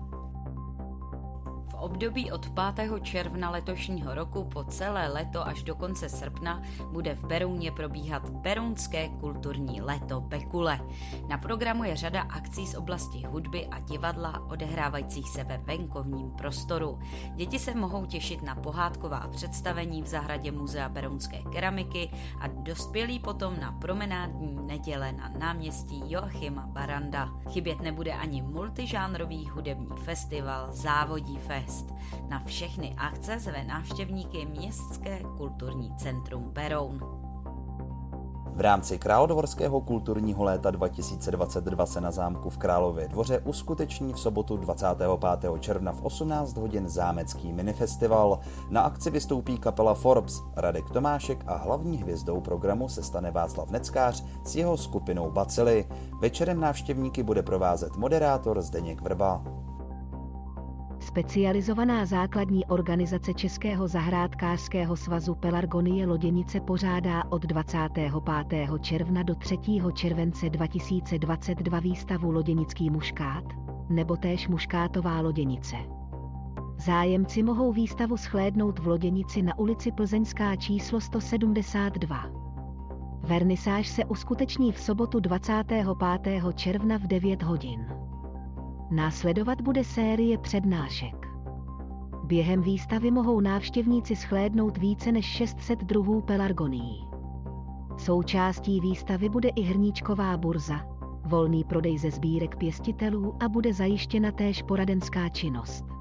období 1.85 2.33
od 2.33 2.49
5. 2.75 3.03
června 3.03 3.51
letošního 3.51 4.15
roku 4.15 4.45
po 4.45 4.65
celé 4.65 5.09
leto 5.09 5.47
až 5.47 5.63
do 5.63 5.75
konce 5.75 6.09
srpna 6.09 6.63
bude 6.93 7.15
v 7.15 7.25
Berouně 7.25 7.73
probíhat 7.73 8.31
Berounské 8.31 9.09
kulturní 9.09 9.83
léto 9.83 10.21
Bekule. 10.21 10.81
Na 11.29 11.39
programu 11.39 11.85
je 11.85 11.97
řada 11.97 12.23
akcí 12.23 12.67
z 12.67 12.75
oblasti 12.75 13.23
hudby 13.27 13.67
a 13.67 13.81
divadla 13.81 14.41
odehrávajících 14.51 15.29
se 15.29 15.45
ve 15.45 15.59
venkovním 15.59 16.31
prostoru. 16.31 16.99
Děti 17.35 17.59
se 17.59 17.75
mohou 17.75 18.07
těšit 18.07 18.43
na 18.43 18.55
pohádková 18.55 19.29
představení 19.31 20.03
v 20.03 20.07
zahradě 20.07 20.53
Muzea 20.53 20.89
Berounské 20.89 21.43
keramiky 21.53 22.11
a 22.41 22.47
dospělí 22.47 23.19
potom 23.19 23.61
na 23.61 23.73
promenádní 23.73 24.57
neděle 24.67 25.13
na 25.13 25.29
náměstí 25.39 26.03
Joachima 26.07 26.67
Baranda. 26.67 27.29
Chybět 27.51 27.81
nebude 27.81 28.13
ani 28.13 28.43
multižánrový 28.43 29.49
hudební 29.49 29.97
festival 29.97 30.73
Závodí 30.73 31.39
Fest. 31.39 31.74
Fest. 31.75 31.95
Na 32.29 32.43
všechny 32.45 32.95
akce 32.99 33.39
zve 33.39 33.65
návštěvníky 33.65 34.47
Městské 34.47 35.23
kulturní 35.37 35.97
centrum 35.97 36.51
Beroun. 36.53 37.01
V 38.55 38.61
rámci 38.61 38.99
Královorského 38.99 39.81
kulturního 39.81 40.45
léta 40.45 40.71
2022 40.71 41.87
se 41.87 42.01
na 42.01 42.11
zámku 42.11 42.51
v 42.51 42.59
Králově 42.59 43.09
dvoře 43.09 43.41
uskuteční 43.45 44.13
v 44.13 44.19
sobotu 44.19 44.57
25. 44.57 45.51
června 45.61 45.93
v 45.93 46.03
18 46.03 46.57
hodin 46.57 46.89
zámecký 46.89 47.53
minifestival. 47.53 48.39
Na 48.71 48.81
akci 48.81 49.11
vystoupí 49.11 49.59
kapela 49.59 49.95
Forbes, 49.95 50.43
Radek 50.57 50.91
Tomášek 50.91 51.45
a 51.47 51.57
hlavní 51.57 51.99
hvězdou 51.99 52.41
programu 52.41 52.89
se 52.89 53.03
stane 53.03 53.31
Václav 53.31 53.71
Neckář 53.71 54.25
s 54.45 54.57
jeho 54.57 54.77
skupinou 54.77 55.31
Bacily. 55.31 55.89
Večerem 56.21 56.61
návštěvníky 56.61 57.23
bude 57.23 57.43
provázet 57.43 57.97
moderátor 57.97 58.63
Zdeněk 58.63 59.01
Vrba. 59.01 59.64
Specializovaná 61.15 62.07
základní 62.07 62.67
organizace 62.67 63.35
Českého 63.35 63.89
zahrádkářského 63.89 64.97
svazu 64.97 65.35
Pelargonie 65.35 66.07
Loděnice 66.07 66.61
pořádá 66.61 67.25
od 67.31 67.43
25. 67.43 68.13
června 68.81 69.23
do 69.23 69.35
3. 69.35 69.57
července 69.95 70.51
2022 70.51 71.81
výstavu 71.81 72.31
Loděnický 72.31 72.91
muškát, 72.91 73.45
nebo 73.89 74.17
též 74.17 74.49
muškátová 74.49 75.21
loděnice. 75.21 75.77
Zájemci 76.77 77.43
mohou 77.43 77.73
výstavu 77.73 78.17
schlédnout 78.17 78.79
v 78.79 78.87
Loděnici 78.87 79.43
na 79.43 79.59
ulici 79.59 79.93
Plzeňská 79.93 80.57
číslo 80.57 81.01
172. 81.01 82.27
Vernisáž 83.23 83.89
se 83.89 84.05
uskuteční 84.05 84.73
v 84.73 84.81
sobotu 84.81 85.21
25. 85.21 85.87
června 86.55 86.99
v 86.99 87.03
9 87.07 87.43
hodin. 87.43 87.87
Následovat 88.95 89.61
bude 89.61 89.85
série 89.85 90.39
přednášek. 90.39 91.27
Během 92.25 92.63
výstavy 92.63 93.11
mohou 93.11 93.41
návštěvníci 93.41 94.17
schlédnout 94.17 94.79
více 94.79 95.13
než 95.13 95.25
600 95.25 95.79
druhů 95.85 96.21
pelargonií. 96.21 97.05
Součástí 97.99 98.81
výstavy 98.81 99.29
bude 99.29 99.49
i 99.49 99.63
hrníčková 99.63 100.37
burza, 100.37 100.81
volný 101.25 101.65
prodej 101.65 101.99
ze 101.99 102.11
sbírek 102.11 102.57
pěstitelů 102.57 103.37
a 103.41 103.49
bude 103.49 103.73
zajištěna 103.73 104.33
též 104.33 104.63
poradenská 104.63 105.29
činnost. 105.29 105.94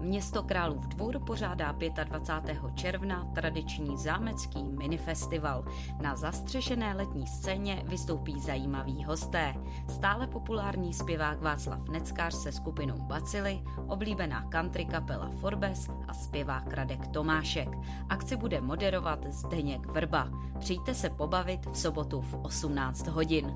Město 0.00 0.42
Králův 0.42 0.86
dvůr 0.86 1.18
pořádá 1.18 1.72
25. 2.04 2.58
června 2.74 3.24
tradiční 3.34 3.98
zámecký 3.98 4.64
minifestival. 4.64 5.64
Na 6.00 6.16
zastřešené 6.16 6.94
letní 6.94 7.26
scéně 7.26 7.82
vystoupí 7.86 8.40
zajímaví 8.40 9.04
hosté. 9.04 9.54
Stále 9.88 10.26
populární 10.26 10.94
zpěvák 10.94 11.42
Václav 11.42 11.88
Neckář 11.88 12.34
se 12.34 12.52
skupinou 12.52 12.98
Bacily, 12.98 13.62
oblíbená 13.86 14.42
country 14.42 14.84
kapela 14.84 15.30
Forbes 15.40 15.88
a 16.08 16.14
zpěvák 16.14 16.72
Radek 16.72 17.06
Tomášek. 17.06 17.68
Akci 18.08 18.36
bude 18.36 18.60
moderovat 18.60 19.26
Zdeněk 19.32 19.86
Vrba. 19.86 20.30
Přijďte 20.58 20.94
se 20.94 21.10
pobavit 21.10 21.66
v 21.66 21.78
sobotu 21.78 22.20
v 22.20 22.34
18 22.34 23.06
hodin. 23.06 23.54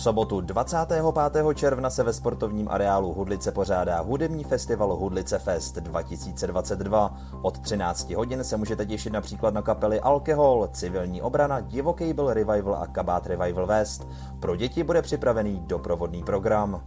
V 0.00 0.02
sobotu 0.02 0.40
25. 0.40 1.44
června 1.54 1.90
se 1.90 2.02
ve 2.02 2.12
sportovním 2.12 2.68
areálu 2.68 3.12
Hudlice 3.12 3.52
pořádá 3.52 4.00
hudební 4.00 4.44
festival 4.44 4.96
Hudlice 4.96 5.38
Fest 5.38 5.76
2022. 5.78 7.16
Od 7.42 7.58
13 7.58 8.10
hodin 8.10 8.44
se 8.44 8.56
můžete 8.56 8.86
těšit 8.86 9.12
například 9.12 9.54
na 9.54 9.62
kapely 9.62 10.00
Alkohol, 10.00 10.68
Civilní 10.72 11.22
obrana, 11.22 11.60
Divoký 11.60 12.12
byl 12.12 12.34
Revival 12.34 12.74
a 12.74 12.86
Kabát 12.86 13.26
Revival 13.26 13.66
West. 13.66 14.08
Pro 14.40 14.56
děti 14.56 14.82
bude 14.82 15.02
připravený 15.02 15.62
doprovodný 15.66 16.22
program. 16.22 16.82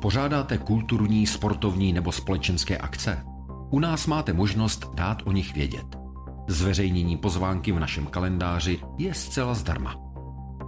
Pořádáte 0.00 0.58
kulturní, 0.58 1.26
sportovní 1.26 1.92
nebo 1.92 2.12
společenské 2.12 2.78
akce? 2.78 3.24
U 3.70 3.78
nás 3.78 4.06
máte 4.06 4.32
možnost 4.32 4.94
dát 4.94 5.18
o 5.24 5.32
nich 5.32 5.54
vědět. 5.54 5.98
Zveřejnění 6.48 7.16
pozvánky 7.16 7.72
v 7.72 7.80
našem 7.80 8.06
kalendáři 8.06 8.80
je 8.98 9.14
zcela 9.14 9.54
zdarma. 9.54 10.03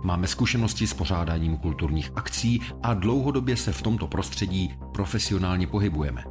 Máme 0.03 0.26
zkušenosti 0.26 0.87
s 0.87 0.95
pořádáním 0.95 1.57
kulturních 1.57 2.12
akcí 2.17 2.61
a 2.83 2.95
dlouhodobě 2.95 3.57
se 3.57 3.73
v 3.73 3.83
tomto 3.83 4.07
prostředí 4.07 4.75
profesionálně 4.93 5.67
pohybujeme. 5.67 6.25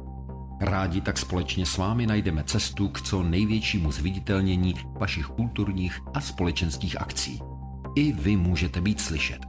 Rádi 0.60 1.00
tak 1.00 1.18
společně 1.18 1.66
s 1.66 1.76
vámi 1.76 2.06
najdeme 2.06 2.44
cestu 2.44 2.88
k 2.88 3.00
co 3.00 3.22
největšímu 3.22 3.92
zviditelnění 3.92 4.74
vašich 5.00 5.26
kulturních 5.26 6.00
a 6.14 6.20
společenských 6.20 7.00
akcí. 7.00 7.40
I 7.94 8.12
vy 8.12 8.36
můžete 8.36 8.80
být 8.80 9.00
slyšet. 9.00 9.45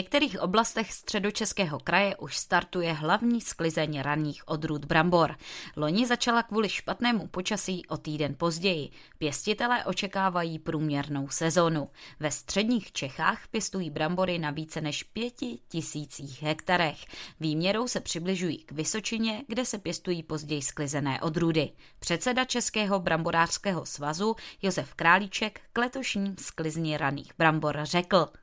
Některých 0.00 0.40
oblastech 0.40 0.92
středočeského 0.92 1.78
kraje 1.80 2.16
už 2.16 2.36
startuje 2.36 2.92
hlavní 2.92 3.40
sklizeň 3.40 4.00
raných 4.00 4.48
odrůd 4.48 4.84
brambor. 4.84 5.36
Loni 5.76 6.06
začala 6.06 6.42
kvůli 6.42 6.68
špatnému 6.68 7.26
počasí 7.26 7.86
o 7.86 7.96
týden 7.96 8.34
později. 8.38 8.90
Pěstitelé 9.18 9.84
očekávají 9.84 10.58
průměrnou 10.58 11.28
sezonu. 11.28 11.88
Ve 12.20 12.30
středních 12.30 12.92
Čechách 12.92 13.48
pěstují 13.50 13.90
brambory 13.90 14.38
na 14.38 14.50
více 14.50 14.80
než 14.80 15.02
pěti 15.02 15.58
tisících 15.68 16.42
hektarech. 16.42 16.98
Výměrou 17.40 17.88
se 17.88 18.00
přibližují 18.00 18.58
k 18.58 18.72
Vysočině, 18.72 19.44
kde 19.46 19.64
se 19.64 19.78
pěstují 19.78 20.22
později 20.22 20.62
sklizené 20.62 21.20
odrůdy. 21.20 21.72
Předseda 21.98 22.44
Českého 22.44 23.00
bramborářského 23.00 23.86
svazu 23.86 24.36
Josef 24.62 24.94
Králíček 24.94 25.60
k 25.72 25.78
letošním 25.78 26.36
sklizni 26.38 26.96
raných 26.96 27.32
brambor 27.38 27.78
řekl– 27.82 28.28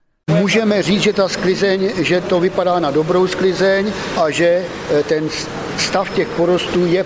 Můžeme 0.48 0.84
říct, 0.84 1.02
že 1.02 1.14
ta 1.14 1.28
sklizeň, 1.28 1.92
že 1.98 2.22
to 2.22 2.40
vypadá 2.40 2.80
na 2.80 2.92
dobrou 2.92 3.28
sklizeň 3.28 3.94
a 4.18 4.30
že 4.30 4.46
e, 4.46 5.04
ten 5.04 5.30
stav 5.78 6.10
těch 6.10 6.28
porostů 6.28 6.86
je 6.86 7.06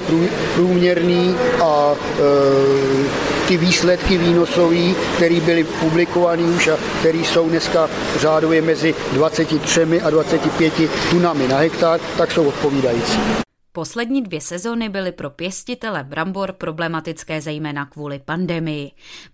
průměrný 0.55 1.35
a 1.63 1.93
e, 1.93 3.47
ty 3.47 3.57
výsledky 3.57 4.17
výnosové, 4.17 4.93
které 5.15 5.39
byly 5.39 5.63
publikovány 5.63 6.43
už 6.43 6.67
a 6.67 6.77
které 6.99 7.17
jsou 7.17 7.49
dneska 7.49 7.89
řádově 8.19 8.61
mezi 8.61 8.95
23 9.13 10.01
a 10.03 10.09
25 10.09 10.73
tunami 11.09 11.47
na 11.47 11.57
hektar, 11.57 11.99
tak 12.17 12.31
jsou 12.31 12.43
odpovídající. 12.47 13.19
Poslední 13.73 14.23
dvě 14.23 14.41
sezóny 14.41 14.89
byly 14.89 15.11
pro 15.11 15.29
pěstitele 15.29 16.03
brambor 16.03 16.51
problematické 16.53 17.41
zejména 17.41 17.85
kvůli 17.85 18.19
pandemii. 18.19 18.91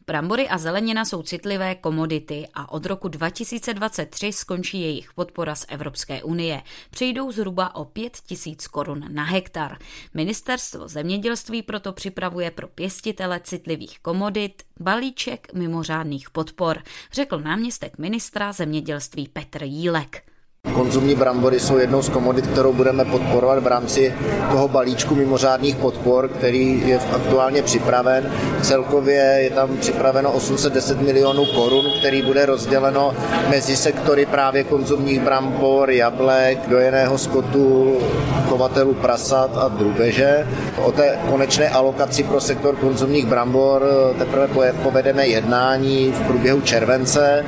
Brambory 0.08 0.50
a 0.50 0.58
zelenina 0.58 1.06
jsou 1.06 1.24
citlivé 1.24 1.76
komodity 1.76 2.48
a 2.54 2.72
od 2.72 2.86
roku 2.86 3.08
2023 3.08 4.32
skončí 4.32 4.82
jejich 4.82 5.14
podpora 5.14 5.56
z 5.56 5.66
Evropské 5.70 6.24
unie. 6.24 6.62
Přijdou 6.90 7.32
zhruba 7.32 7.76
o 7.76 7.86
5 7.86 8.18
tisíc 8.26 8.68
korun 8.68 9.06
na 9.10 9.24
hektar. 9.24 9.78
Ministerstvo 10.14 10.88
zemědělství 10.88 11.64
proto 11.64 11.94
připravuje 11.94 12.52
pro 12.52 12.68
pěstitele 12.68 13.40
citlivých 13.44 14.00
komodit 14.00 14.64
balíček 14.80 15.54
mimořádných 15.54 16.30
podpor, 16.30 16.84
řekl 17.12 17.40
náměstek 17.40 17.98
ministra 17.98 18.52
zemědělství 18.52 19.28
Petr 19.28 19.64
Jílek. 19.64 20.24
Konzumní 20.74 21.16
brambory 21.16 21.60
jsou 21.60 21.78
jednou 21.78 22.02
z 22.02 22.10
komodit, 22.10 22.48
kterou 22.48 22.74
budeme 22.74 23.06
podporovat 23.06 23.64
v 23.64 23.68
rámci 23.68 24.14
toho 24.52 24.68
balíčku 24.68 25.16
mimořádných 25.16 25.76
podpor, 25.76 26.28
který 26.28 26.84
je 26.86 27.00
aktuálně 27.16 27.62
připraven. 27.62 28.32
Celkově 28.62 29.22
je 29.22 29.50
tam 29.50 29.78
připraveno 29.78 30.32
810 30.32 31.02
milionů 31.02 31.46
korun, 31.46 31.86
který 32.00 32.22
bude 32.22 32.46
rozděleno 32.46 33.14
mezi 33.50 33.76
sektory 33.76 34.26
právě 34.26 34.64
konzumních 34.64 35.20
brambor, 35.20 35.92
jablek, 35.92 36.70
dojeného 36.70 37.18
skotu, 37.18 37.98
chovatelů 38.50 38.94
prasat 38.94 39.58
a 39.58 39.68
drubeže. 39.68 40.48
O 40.84 40.92
té 40.92 41.20
konečné 41.30 41.70
alokaci 41.70 42.24
pro 42.24 42.42
sektor 42.42 42.76
konzumních 42.76 43.26
brambor 43.26 43.84
teprve 44.18 44.74
povedeme 44.84 45.28
jednání 45.28 46.12
v 46.12 46.28
průběhu 46.28 46.62
července. 46.62 47.46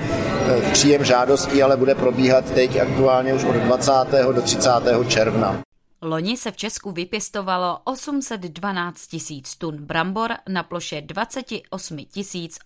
Příjem 0.72 1.06
žádostí 1.06 1.64
ale 1.64 1.78
bude 1.78 1.96
probíhat 1.96 2.52
teď 2.52 2.80
aktuálně 2.80 3.34
už 3.34 3.44
od 3.44 3.56
20. 3.56 3.92
do 4.36 4.42
30. 4.42 4.70
června. 5.08 5.62
Loni 6.02 6.38
se 6.38 6.52
v 6.52 6.58
Česku 6.58 6.92
vypěstovalo 6.92 7.80
812 7.84 9.08
tisíc 9.08 9.56
tun 9.56 9.78
brambor 9.78 10.32
na 10.50 10.64
ploše 10.64 11.02
28 11.02 11.98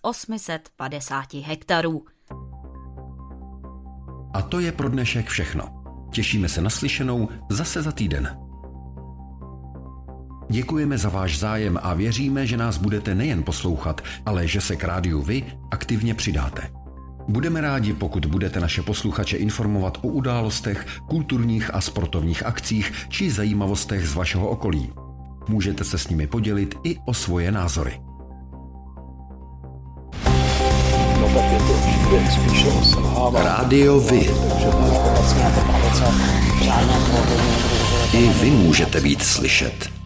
850 0.02 1.34
hektarů. 1.34 2.04
A 4.34 4.42
to 4.42 4.60
je 4.60 4.72
pro 4.72 4.88
dnešek 4.88 5.28
všechno. 5.28 5.84
Těšíme 6.12 6.48
se 6.48 6.60
na 6.60 6.70
slyšenou 6.70 7.28
zase 7.50 7.82
za 7.82 7.92
týden. 7.92 8.38
Děkujeme 10.50 10.98
za 10.98 11.08
váš 11.08 11.38
zájem 11.38 11.78
a 11.82 11.94
věříme, 11.94 12.46
že 12.46 12.56
nás 12.56 12.78
budete 12.78 13.14
nejen 13.14 13.42
poslouchat, 13.42 14.00
ale 14.26 14.48
že 14.48 14.60
se 14.60 14.76
k 14.76 14.84
rádiu 14.84 15.22
vy 15.22 15.58
aktivně 15.70 16.14
přidáte. 16.14 16.83
Budeme 17.28 17.60
rádi, 17.60 17.92
pokud 17.92 18.26
budete 18.26 18.60
naše 18.60 18.82
posluchače 18.82 19.36
informovat 19.36 19.98
o 20.02 20.08
událostech, 20.08 20.86
kulturních 21.08 21.74
a 21.74 21.80
sportovních 21.80 22.46
akcích 22.46 22.92
či 23.08 23.30
zajímavostech 23.30 24.08
z 24.08 24.14
vašeho 24.14 24.48
okolí. 24.48 24.92
Můžete 25.48 25.84
se 25.84 25.98
s 25.98 26.08
nimi 26.08 26.26
podělit 26.26 26.74
i 26.84 26.96
o 27.06 27.14
svoje 27.14 27.52
názory. 27.52 28.00
Rádio 33.32 34.00
Vy. 34.00 34.30
I 38.12 38.28
vy 38.28 38.50
můžete 38.50 39.00
být 39.00 39.22
slyšet. 39.22 40.03